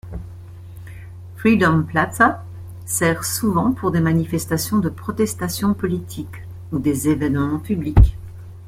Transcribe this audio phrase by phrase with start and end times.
[1.37, 2.43] Freedom Plaza
[2.87, 8.17] sert souvent pour des manifestations de protestation politique ou des évènements publics.